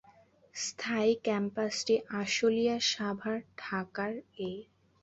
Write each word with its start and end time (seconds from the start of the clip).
স্থায়ী 0.55 1.11
ক্যাম্পাসটি 1.23 1.95
আশুলিয়া, 2.21 2.75
সাভার, 2.91 3.37
ঢাকার 3.57 4.11
এ। 4.41 4.51